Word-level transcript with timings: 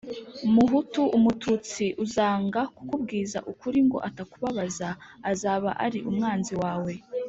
Muhutu, 0.53 1.01
umututsi 1.17 1.85
uzanga 2.03 2.61
kukubwiza 2.75 3.37
ukuri 3.51 3.79
ngo 3.87 3.97
atakubabaza, 4.07 4.89
azaba 5.31 5.69
ari 5.85 5.99
umwanzi 6.09 6.53
wawe. 6.61 6.93